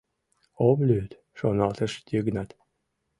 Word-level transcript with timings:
«Ом 0.67 0.77
лӱд,— 0.87 1.11
шоналтыш 1.37 1.93
Йыгнат. 2.13 2.49